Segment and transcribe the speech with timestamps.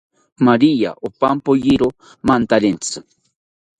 [0.45, 1.89] Maria opankayiro
[2.27, 2.97] mantarentzi